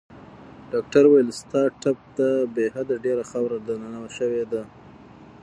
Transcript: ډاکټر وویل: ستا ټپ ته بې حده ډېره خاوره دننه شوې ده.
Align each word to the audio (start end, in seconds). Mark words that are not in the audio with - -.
ډاکټر 0.71 1.03
وویل: 1.07 1.29
ستا 1.41 1.61
ټپ 1.81 1.97
ته 2.17 2.27
بې 2.53 2.65
حده 2.75 2.95
ډېره 3.05 3.23
خاوره 3.29 3.57
دننه 3.67 4.01
شوې 4.17 4.43
ده. 4.51 4.61